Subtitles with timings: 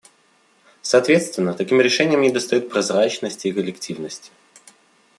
[0.81, 4.31] Соответственно, таким решениям недостает прозрачности и коллективности.